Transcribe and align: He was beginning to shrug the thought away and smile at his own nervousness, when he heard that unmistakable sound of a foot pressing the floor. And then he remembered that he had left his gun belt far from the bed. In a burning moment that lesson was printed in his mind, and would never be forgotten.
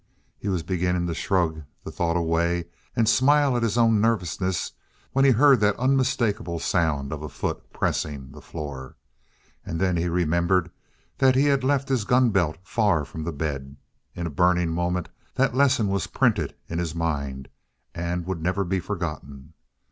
He 0.39 0.47
was 0.49 0.63
beginning 0.63 1.05
to 1.05 1.13
shrug 1.13 1.61
the 1.83 1.91
thought 1.91 2.17
away 2.17 2.65
and 2.95 3.07
smile 3.07 3.55
at 3.55 3.61
his 3.61 3.77
own 3.77 4.01
nervousness, 4.01 4.71
when 5.11 5.25
he 5.25 5.29
heard 5.29 5.59
that 5.59 5.75
unmistakable 5.77 6.57
sound 6.57 7.13
of 7.13 7.21
a 7.21 7.29
foot 7.29 7.71
pressing 7.71 8.31
the 8.31 8.41
floor. 8.41 8.95
And 9.63 9.79
then 9.79 9.97
he 9.97 10.09
remembered 10.09 10.71
that 11.19 11.35
he 11.35 11.43
had 11.45 11.63
left 11.63 11.87
his 11.87 12.03
gun 12.03 12.31
belt 12.31 12.57
far 12.63 13.05
from 13.05 13.25
the 13.25 13.31
bed. 13.31 13.77
In 14.15 14.25
a 14.25 14.31
burning 14.31 14.71
moment 14.71 15.09
that 15.35 15.53
lesson 15.53 15.87
was 15.87 16.07
printed 16.07 16.55
in 16.67 16.79
his 16.79 16.95
mind, 16.95 17.47
and 17.93 18.25
would 18.25 18.41
never 18.41 18.63
be 18.63 18.79
forgotten. 18.79 19.53